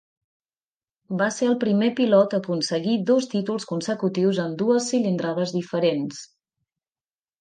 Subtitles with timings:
[1.17, 6.25] Va ser el primer pilot a aconseguir dos títols consecutius en dues cilindrades diferents.